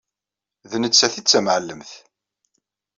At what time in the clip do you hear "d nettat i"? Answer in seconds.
0.69-1.21